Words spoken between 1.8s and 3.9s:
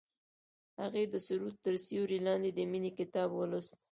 سیوري لاندې د مینې کتاب ولوست.